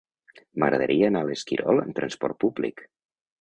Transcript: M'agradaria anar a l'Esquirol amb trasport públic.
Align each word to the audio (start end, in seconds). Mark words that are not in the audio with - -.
M'agradaria 0.61 1.09
anar 1.13 1.21
a 1.25 1.27
l'Esquirol 1.27 1.83
amb 1.83 1.97
trasport 2.01 2.41
públic. 2.47 2.83